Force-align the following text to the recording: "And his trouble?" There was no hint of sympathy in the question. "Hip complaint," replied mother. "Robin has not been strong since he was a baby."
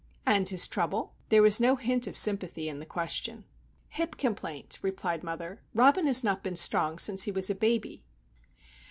"And 0.25 0.49
his 0.49 0.67
trouble?" 0.67 1.13
There 1.29 1.43
was 1.43 1.61
no 1.61 1.75
hint 1.75 2.07
of 2.07 2.17
sympathy 2.17 2.67
in 2.67 2.79
the 2.79 2.87
question. 2.87 3.45
"Hip 3.89 4.17
complaint," 4.17 4.79
replied 4.81 5.21
mother. 5.23 5.61
"Robin 5.75 6.07
has 6.07 6.23
not 6.23 6.41
been 6.41 6.55
strong 6.55 6.97
since 6.97 7.21
he 7.25 7.31
was 7.31 7.51
a 7.51 7.53
baby." 7.55 8.01